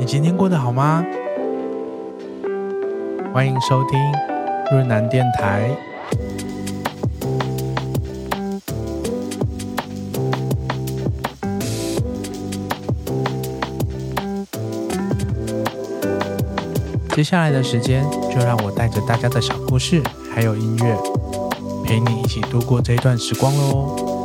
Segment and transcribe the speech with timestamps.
[0.00, 1.04] 你今天过得好吗？
[3.34, 4.00] 欢迎收听
[4.72, 5.76] 润南电台。
[17.14, 20.02] 接下来的时间，就让我带着大家的小故事，
[20.34, 20.96] 还有音乐，
[21.84, 24.19] 陪你一起度过这一段时光喽。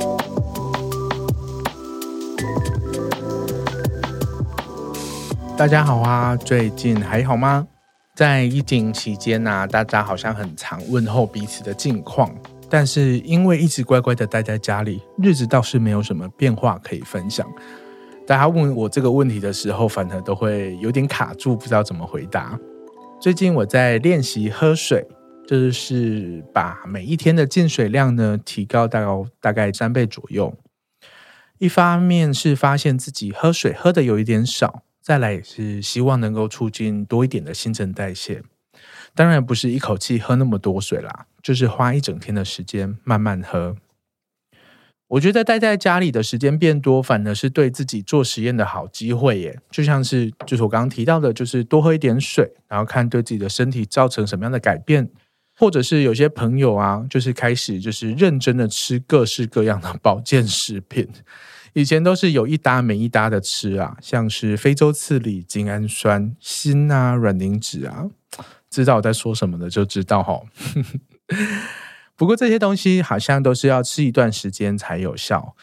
[5.57, 7.65] 大家好啊，最近还好吗？
[8.13, 12.29] 在疫情期间呢、大家好像很常问候彼此的近况，
[12.69, 17.49] 但是因为一直乖乖的待在家里，日子倒是没有什么变化可以分享。
[18.27, 22.59] 大家问我这个问题的时候，反而都会有点卡住，不知道怎么回答。
[23.21, 25.07] 最近我在练习喝水，
[25.47, 30.53] 就是把每一天的进水量呢提高到大概三倍左右。
[31.59, 34.81] 一方面是发现自己喝水喝的有一点少。
[35.05, 38.41] 再来也是希望能够促进多一点的新陈代谢，
[39.13, 43.75] 当然不是一口气喝那么多水啦，就是花一整天的时间慢慢喝。
[45.09, 49.59] 我觉得待在家里的时间变多，反而是对自己做实验的好机会耶。
[49.69, 55.07] 就像是就是我刚刚提到的，就是多喝一点水，然后看对自己的身体造成什么样的改变，
[55.55, 61.07] 或者是有些朋友啊，就是开始就是认真的吃各式各样的保健食品。
[61.75, 68.05] 以前都是有一搭没一搭的吃啊，像是非洲刺梨、精氨酸、锌啊、卵磷脂啊，
[68.69, 70.41] 知道我在说什么的就知道哈。
[72.15, 75.53] 不过这些东西好像都是要吃一段时间才有效，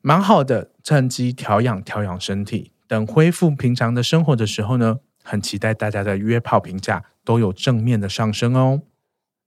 [0.00, 2.72] 蛮好的，趁机调养调养身体。
[2.88, 8.80] 等恢复平常的生活的时候呢，很期待大家的约炮评价都有正面的上升哦。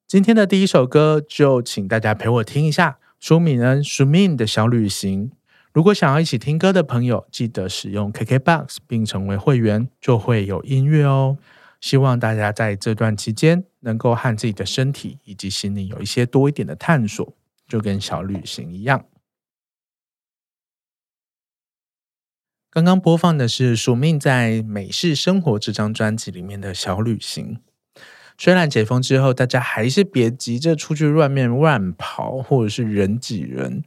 [0.08, 5.32] 今天的第一首歌就请大家陪我听一下舒米恩舒敏的小旅行。
[5.74, 11.40] 如果想要一起听歌的朋友，记得使用 KKBOX 并成为会员，就会有音乐哦。
[11.82, 17.36] 希望大家在这段期间能够和自己的身体以及心灵有一些多一点的探索，
[17.68, 19.06] 就跟小旅行一样。
[22.70, 27.60] 刚刚播放的是署命在《美式生活》这张专辑里面的小旅行。
[28.38, 33.84] 虽然解封之后，大家还是别急着出去外面乱跑，或者是人挤人。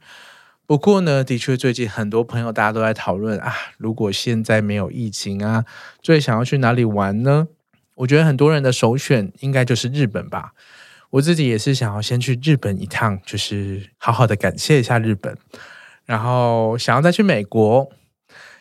[0.67, 5.63] 不过呢，的确，最近很多朋友大家都在讨论啊，如果现在没有疫情啊，
[6.01, 7.47] 最想要去哪里玩呢？
[7.95, 10.51] 我觉得很多人的首选应该就是日本吧。
[11.11, 15.37] 我自己也是想要先去日本一趟，就是好好的感谢一下日本，
[16.03, 17.89] 然后想要再去美国。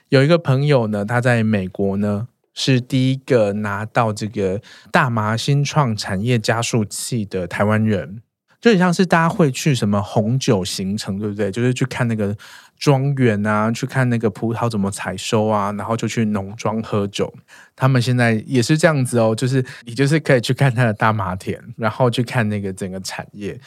[0.08, 4.62] 有一个朋友呢，他在美国呢是第一个拿到这个
[4.92, 8.22] 大麻新创产业加速器的台湾人。
[8.60, 11.50] 就很像是大家会去什么红酒行程，对不对？
[11.50, 12.36] 就是去看那个
[12.78, 17.32] 庄园啊，去看那个葡萄怎么采收啊，然后就去农庄喝酒。
[17.76, 23.60] 他们现在也是这样子哦，就是你就是可以去看他的大麻田，然后去看那个整个产业，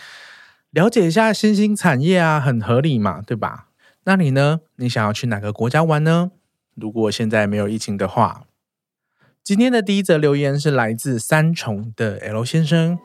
[0.71, 3.67] 了解一下新兴产业啊，很合理嘛，对吧？
[4.05, 4.61] 那你呢？
[4.77, 6.31] 你想要去哪个国家玩呢？
[6.75, 8.43] 如果现在没有疫情的话，
[9.43, 12.97] 今天的第一则留言是来自三重的 L 先生。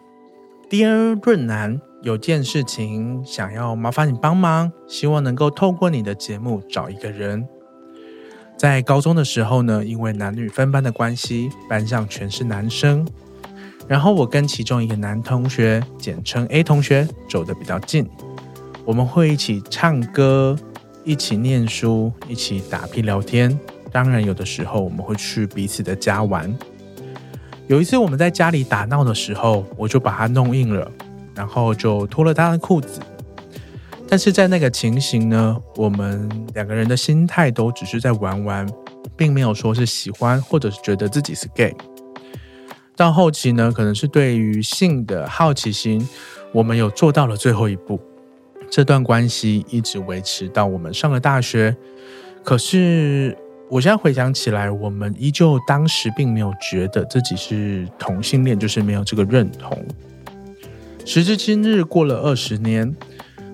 [0.71, 7.47] Dear 润南，有件事情想要麻烦你帮忙，希望能够透过你的节目找一个人。
[8.57, 13.07] 在高中的时候呢，因为男女分班的关系，班上全是男生，
[13.87, 18.09] 然后我跟其中一个男同学，简称 A 同学，走得比较近。
[18.87, 20.57] 我们会一起唱歌，
[21.05, 23.59] 一起念书，一起打屁聊天。
[23.93, 26.57] 当然，有的时候我们会去彼此的家玩。
[27.67, 30.91] 有一次我们在家里打闹的时候，我就把他弄硬了，
[31.35, 33.01] 然后就脱了他的裤子。
[34.07, 38.69] 但是在那个情形呢，我们两个人的心态都只是在玩玩，
[39.17, 41.75] 并没有说是喜欢或者是觉得自己是 gay。
[42.95, 46.07] 到后期呢，可能是对于性的好奇心，
[46.53, 47.99] 我们有做到了最后一步。
[48.71, 51.75] 这段关系一直维持到我们上了大学，
[52.45, 53.35] 可是。
[53.75, 59.77] 我现在回想起来，我们依旧当时并没有觉得自己是同性恋，就是没有这个认同。
[61.05, 62.95] 时至今日，过了二十年，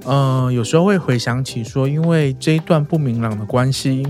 [0.05, 4.07] 嗯、呃，有时候会回想起说，因为这一段不明朗的关系，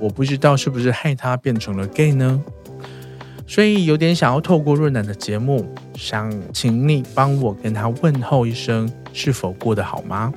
[0.00, 2.42] 我不知道是不是害他变成了 gay 呢？
[3.46, 10.32] 所以有点想要透过润楠的节目，想请你帮我跟他问候一声，是否过得好吗？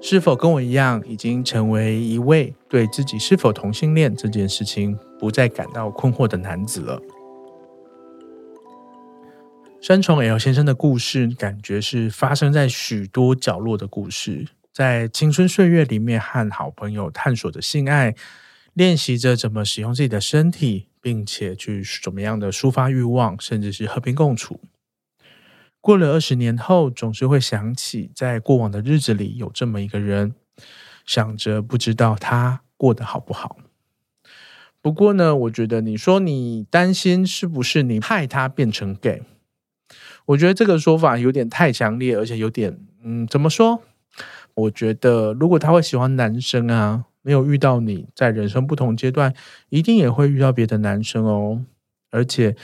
[0.00, 7.00] 是否跟我一样，已经成为一位对自己是否同性恋这件事情不再感到困惑的男子了？
[9.82, 18.14] 三重 L 先生的故事，感觉是发生在许多角落的故事，在青春岁月里面和好朋友探索着性爱，
[18.74, 24.60] 练习着怎么使用自己的身体，并且去怎么样的抒发欲望，甚至是和平共处。
[25.80, 30.34] 过了二十年后，总是会想起在过往的日子里有这么一个人，
[31.06, 33.56] 想着不知道他过得好不好。
[34.82, 39.22] 不过呢，我觉得你说你担心是不是你害他变成 gay，
[40.26, 43.82] 我觉得这个说法有点太强烈，而且有点嗯，怎么说？
[44.54, 49.32] 我觉得如果他会喜欢男生啊，没有遇到你在人生不同阶段，
[49.68, 51.64] 一定也会遇到别的男生哦，
[52.10, 52.56] 而且。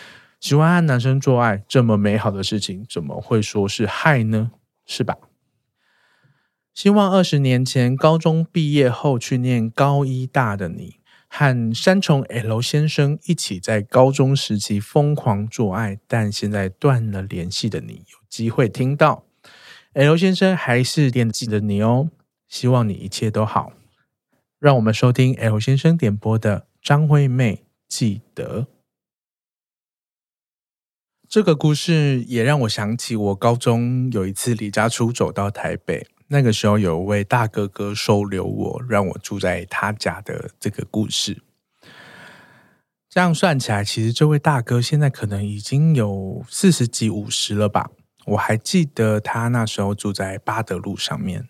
[0.44, 4.50] 喜欢和男生做爱这么美好的事情，怎么会说是害呢？
[4.84, 5.16] 是吧？
[6.74, 10.96] 希望二十年前高中毕业后去念高一大的你，
[11.28, 19.24] 和三重 L 先生一起在高中时期疯狂做爱，但现在断了联系的你，有机会听到
[19.94, 22.10] L 先生还是惦记着你哦。
[22.46, 23.72] 希望你一切都好。
[24.58, 28.66] 让我们收听 L 先生点播的张惠妹记得。
[31.34, 41.42] 这个故事也让我想起我高中有一次离家出走到台北，那个时候有一位大哥哥收留我，让我住在他家的这个故事。
[43.10, 47.90] 这样算起来，其实这位大哥现在可能已经有四十几、五十了吧。
[48.26, 51.48] 我还记得他那时候住在八德路上面，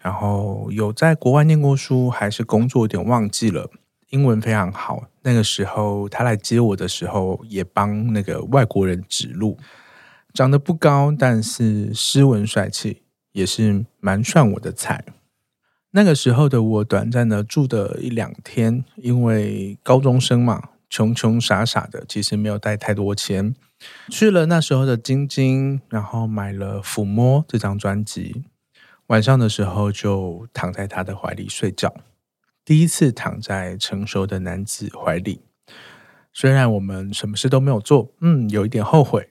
[0.00, 3.70] 然后有在国外念过书，还是工作，有点忘记了。
[4.14, 5.08] 英文非常好。
[5.22, 9.58] 那个时候他来接我的时候，也帮那个外国人指路。
[10.32, 13.02] 长得不高，但是斯文帅气，
[13.32, 15.04] 也是蛮算我的菜。
[15.90, 23.54] 那个时候的我，短暂的住的一两天，因为高中生嘛，穷穷傻傻的，其实没有带太多钱，
[24.10, 28.44] 去了那时候的晶晶，然后买了《抚摸》这张专辑。
[29.08, 31.94] 晚上的时候就躺在他的怀里睡觉。
[32.64, 35.42] 第一次躺在成熟的男子怀里，
[36.32, 39.30] 虽然我们什么事都没有做，嗯，有一点后悔。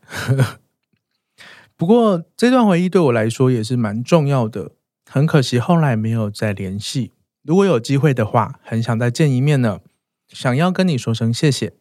[1.75, 4.71] 不过这段回忆对我来说也是蛮重要的。
[5.09, 7.11] 很可惜后来没有再联系。
[7.43, 9.79] 如果有机会的话，很想再见一面呢。
[10.29, 11.73] 想要跟你说声谢谢。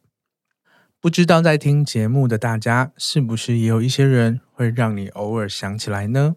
[1.01, 6.37] 不知道在听节目的大家，是不是也有一些人会让你偶尔想起来呢？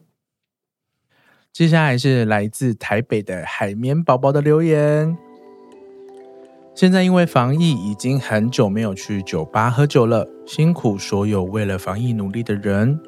[1.56, 5.18] 接下来是来自台北的海绵宝宝的留言。
[6.76, 13.00] 现在因为防疫，已经很久没有去酒吧喝酒了，辛苦所有为了防疫努力的人。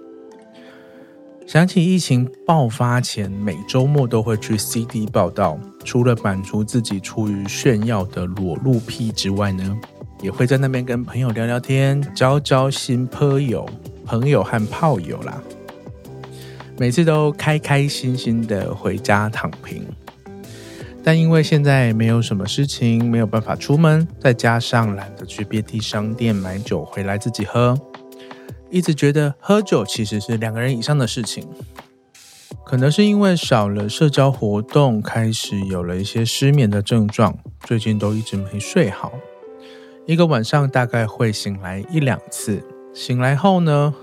[1.46, 9.78] 想起疫情爆发前，每周末都会去 CD 报道，除了满足自己出于炫耀的裸露癖之外呢，
[10.22, 13.68] 也会在那边跟朋友聊聊天，交交新朋友，
[14.06, 15.44] 朋友和炮友啦。
[16.79, 19.83] 每次都开开心心的回家躺平，
[21.03, 27.75] 但因为现在没有什么事情，没有办法出门，再加上懒得去便利商店买酒回来自己喝，
[28.69, 31.47] 一直觉得喝酒其实是两个人以上的事情。
[32.63, 39.13] 可能是因为少了社交活动，开始有了一些失眠的症状，最近都一直没睡好，
[40.06, 42.62] 一个晚上大概会醒来一两次，
[42.94, 43.95] 醒来后呢，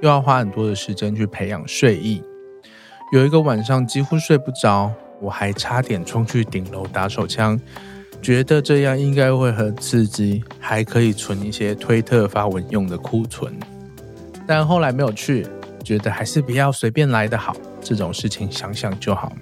[0.00, 2.22] 又要花很多的时间去培养睡意，
[3.12, 7.58] 有一个晚上几乎睡不着，我还差点冲去顶楼打手枪，
[8.20, 13.52] 觉得这样应该会很刺激，还可以存一些推特发文用的库存，
[14.46, 15.46] 但后来没有去，
[15.82, 19.32] 觉得还是不要随便来的好，这种事情想想就好。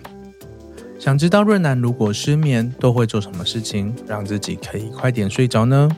[0.96, 5.90] 想知道润南如果失眠都会做什么事情，让自己可以快点睡着呢？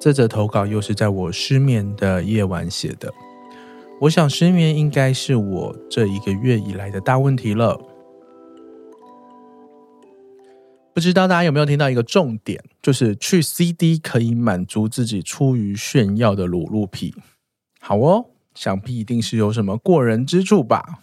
[0.00, 3.12] 这则投稿又是在我失眠的夜晚写的。
[3.98, 7.80] 我想失眠应该是我这一个月以来的大问题了。
[10.92, 17.14] 不知道大家有没有听到一个重点，就是去 CD 可以满足自己出于炫耀的裸露癖。
[17.80, 21.00] 好哦，想必一定是有什么过人之处吧。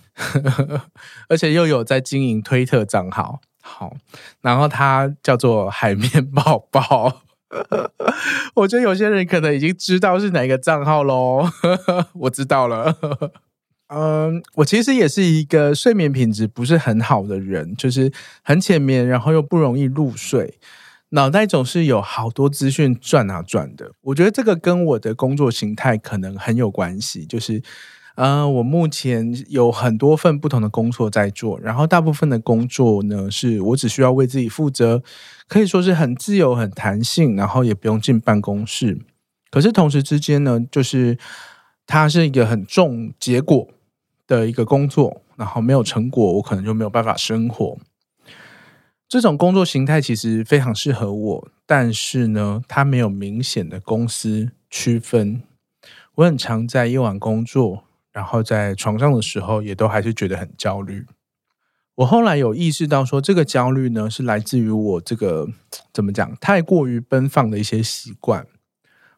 [1.27, 3.95] 而且又有在经营推特账号，好，
[4.41, 7.23] 然后他叫做海绵宝宝。
[8.55, 11.49] 我觉得有些人可能已经知道是哪个账号喽。
[12.13, 12.97] 我知道了。
[13.87, 18.11] 嗯，我其实也是一个睡眠品质不是很好的人，就是
[18.43, 20.57] 很浅眠，然后又不容易入睡，
[21.09, 23.91] 脑袋总是有好多资讯转啊转的。
[24.01, 27.61] 我觉得这个跟我的工作形态可能很有关系，就是。
[28.15, 35.01] 呃，我目前有很多份不同的工作在做，然后大部分的工作呢，是我只需要为自己负责，
[35.47, 38.99] 可以说是很自由、很弹性，然后也不用进办公室。
[39.49, 41.17] 可是同时之间呢，就是
[41.87, 43.67] 它是一个很重结果
[44.27, 47.77] 的一个工作，然后没有成果，我可能就没有办法生活。
[49.09, 55.41] 这种工作形态其实非常适合我，但是呢，它没有明显的公司区分。
[56.15, 61.05] 我很常在夜晚工作，然后在床上的时候，也都还是觉得很焦虑。
[61.95, 65.49] 我后来有意识到，说这个焦虑呢，是来自于我这个
[65.91, 68.47] 怎么讲，太过于奔放的一些习惯。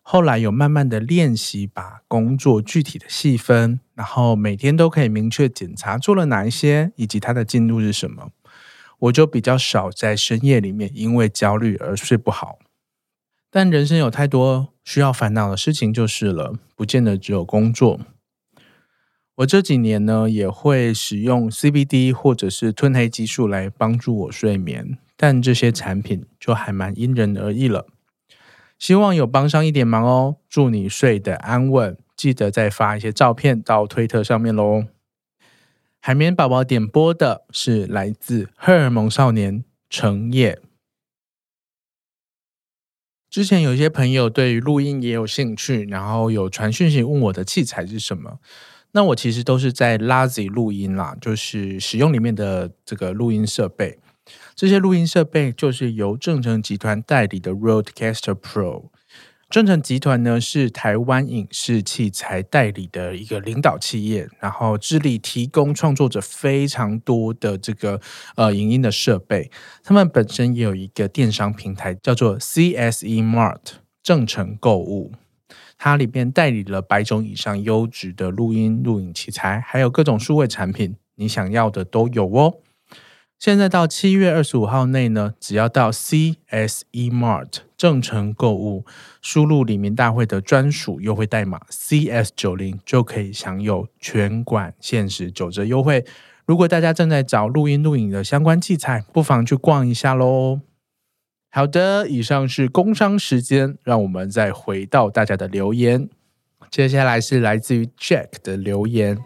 [0.01, 8.29] 后来有慢慢的练习，把工作具体的细分，然后每天都可以明确检查做了哪一些，以及它的进度是什么。
[8.99, 12.59] 我就比较少在深夜里面因为焦虑而睡不好。
[13.49, 17.99] 但人生有太多需要烦恼的事情就是了，不见得只有工作。
[19.35, 27.85] 我这几年呢，也会使用 CBD 或者是褪黑激素来帮助我睡眠，但这些产品就还蛮因人而异了。
[28.79, 34.85] 希望有帮上一点忙哦，祝你睡得安稳，记得再发一些照片到推特上面喽。
[35.99, 40.61] 海绵宝宝点播的是来自荷尔蒙少年成夜。
[43.29, 48.39] 之前有一些朋友对于录音也有兴趣，然后有传讯息问我的器材是什么。
[48.95, 53.99] 那我其实都是在 Lazy 录音啦，就是使用里面的这个录音设备。
[54.55, 58.85] 这些录音设备就是由正成集团代理的 Roadcaster Pro。
[59.49, 67.99] 正成集团呢是台湾影视器材代理的一个领导企业，然后致力提供创作者非常多的这个
[68.37, 69.51] 呃影音的设备。
[69.83, 73.59] 他们本身也有一个电商平台叫做 CSE Mart
[74.01, 75.11] 正成购物，
[75.77, 82.55] 它里边代理了百种以上优质的录音录影器材，还有各种数位产品，你想要的都有哦。
[83.37, 88.85] 现在到七月二十五号内呢，只要到 CSE Mart 正成购物，
[89.21, 96.05] 输入里民大会的专属优惠代码 CS 九零，就可以享有全馆限时九折优惠。
[96.45, 100.61] 如果大家正在找录音录影的相关器材，不妨去逛一下喽。
[101.55, 106.09] 好的，以上是工商时间，让我们再回到大家的留言。
[106.69, 109.17] 接下来是来自于 Jack 的留言。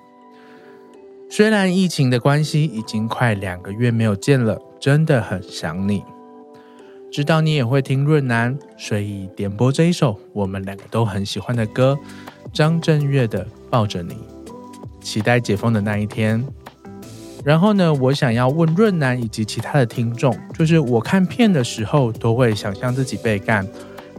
[1.28, 6.04] 虽然疫情的关系，已经快两个月没有见了，真的很想你。
[7.12, 11.98] 知道你也会听润南，所以点播这一首我们两个都很喜欢的歌，
[12.54, 14.14] 张震岳的《抱着你》，
[15.02, 16.46] 期待解封的那一天。
[17.44, 23.66] 然后呢，我想要问润男以及其他的听众，就是我看片的时候都会想象自己被干，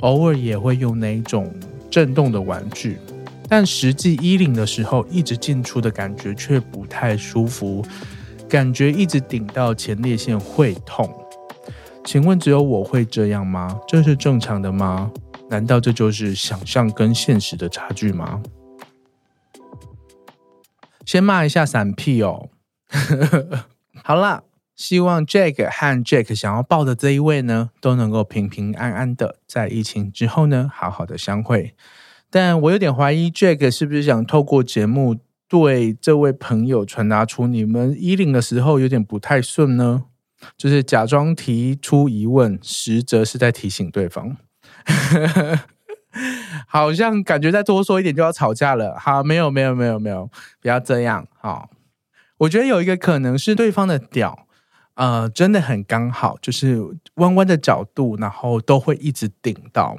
[0.00, 1.52] 偶尔也会用那一种
[1.90, 2.98] 震动的玩具。
[3.48, 7.84] 但实际衣领的时候，一直进出的感觉却不太舒服，
[8.48, 11.12] 感觉一直顶到前列腺会痛。
[12.04, 13.78] 请问只有我会这样吗？
[13.86, 15.10] 这是正常的吗？
[15.48, 18.40] 难道这就是想象跟现实的差距吗？
[21.04, 22.48] 先骂一下闪屁哦。
[24.02, 24.42] 好啦，
[24.74, 31.74] 希望 Jack 和 Jack 想要抱的这一位呢，都能够平平安安的在疫情之后呢，好好的相会。
[32.30, 35.16] 但我有点怀疑，Jack 是不是想透过节目
[35.48, 40.04] 对这位朋友传达出你们衣领的时候有点不太顺呢？
[40.56, 44.36] 就是假装提出疑问，实则是在提醒对方。
[46.66, 48.96] 好像感觉再多说一点就要吵架了。
[48.98, 50.30] 好，没有没有没有没有，
[50.60, 51.26] 不要这样。
[51.38, 51.68] 好，
[52.40, 54.46] 我觉得有一个可能是对方的屌，
[54.94, 56.80] 呃，真的很刚好，就是
[57.16, 59.98] 弯弯的角度，然后都会一直顶到。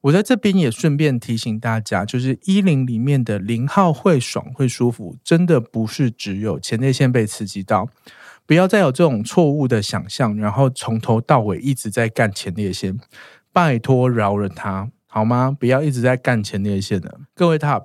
[0.00, 7.88] 我在这边也顺便提醒大家，就是衣领里面的零号会爽会舒服，真的不是只有前列腺被刺激到，
[8.46, 12.98] 不要再有这种错误的想象，然后从头到尾一直在干前列腺，
[13.52, 15.54] 拜托饶了他好吗？
[15.58, 17.20] 不要一直在干前列腺的。
[17.34, 17.84] 各位 Top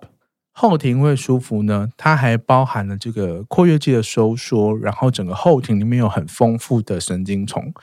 [0.58, 7.74] 后庭会舒服呢，它还包含了这个括约肌的收缩，然后整个后庭里面有很丰富的神经丛。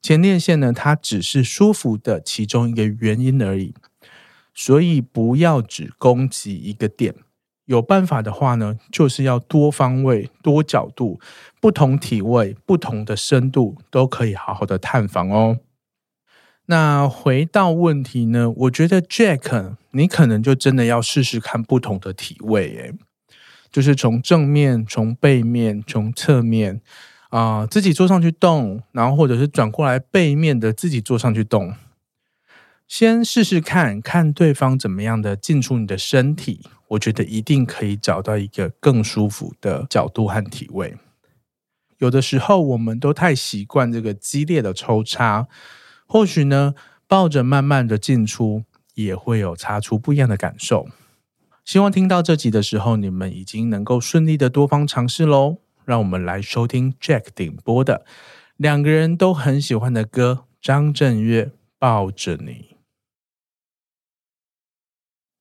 [0.00, 3.74] 前列腺呢，它只是舒服的其中一个原因而已，
[4.54, 7.14] 所以不要只攻击一个点。
[7.66, 11.20] 有办法的话呢，就是要多方位、多角度、
[11.60, 15.58] 不同体位、不同的深度都可以好好的探访哦。
[16.66, 22.94] 那回到问题呢，我觉得 Jack，你可能就真的要试试看不同的体位，诶，
[23.70, 26.80] 就是从正面、从背面、从侧面。
[27.30, 31.74] 啊、自己坐上去动，然后或者是转过来背面的自己坐上去动，
[32.86, 40.96] 先试试看看对方怎么样的进出你的身体，我觉得一定可以找到一个更舒服的角度和体位。
[41.98, 45.48] 有的时候我们都太习惯这个激烈的抽插，
[46.06, 46.74] 或许呢，
[47.06, 50.88] 抱着慢慢的进出也会有擦出不一样的感受。
[51.64, 55.58] 希望听到这集的时候，你们已经能够顺利的多方尝试喽。
[55.84, 58.06] 让我们来收听 Jack 顶播的
[58.56, 61.44] 两个人都很喜欢的歌，张震岳
[61.78, 62.52] 《抱着你》。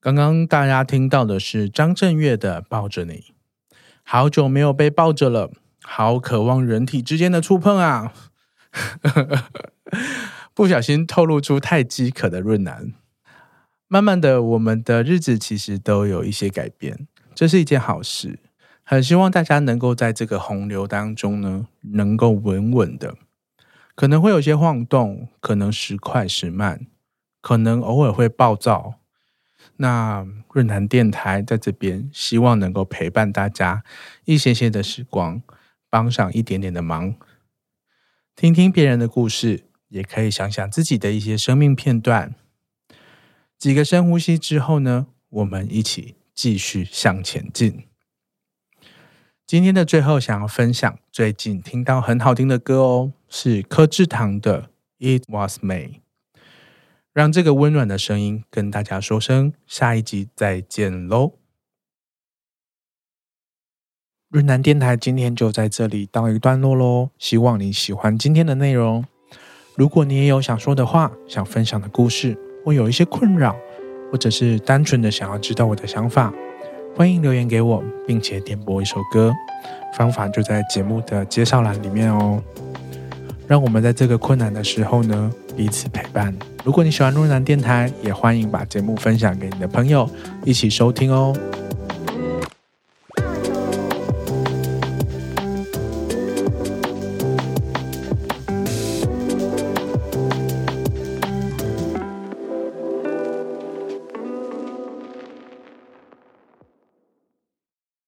[0.02, 3.14] 刚刚大家听到的是张震岳的《抱着你》，
[4.04, 5.50] 好久没有被抱着了，
[5.82, 8.14] 好渴望人体之间的触碰啊！
[10.54, 12.94] 不小心透露出太饥渴的润男。
[13.88, 18.40] 慢慢的，我们的日子其实都有一些改变，这是一件好事。
[18.84, 23.16] 很希望大家能够在这个洪流当中呢，能够稳稳的，
[23.96, 26.88] 可能会有些晃动，可能时快时慢，
[27.42, 28.96] 可能偶尔会暴躁。
[29.78, 33.84] 那润男电台在这边，希望能够陪伴大家
[34.26, 35.42] 一些些的时光，
[35.90, 37.16] 帮上一点点的忙。
[38.36, 42.34] 听听别人的故事，也可以想想自己的一些生命片段。
[43.60, 47.86] 几个深呼吸之后呢，我们一起继续向前进。
[49.46, 54.72] 今天的最后，想要分享最近听到很好听的歌哦，是柯智棠的
[55.20, 55.90] 《It Was May》。
[57.14, 61.34] 让这个温暖的声音跟大家说声下一集再见喽！
[64.30, 69.06] 润南电台今天就在这里告一段落喽，希望你喜欢今天的内容。
[69.76, 73.56] 如果你也有想说的话、想分享的故事，或有一些困扰，
[74.12, 76.32] 或者是单纯的想要知道我的想法，
[76.96, 79.34] 欢迎留言给我，并且点播一首歌。
[79.98, 82.40] 方法就在节目的介绍栏里面哦。
[83.48, 86.34] 让我们在这个困难的时候呢，彼此陪伴。
[86.64, 90.08] 如果你喜欢润男电台，也欢迎把节目分享给你的朋友，
[90.46, 91.36] 一起收听哦。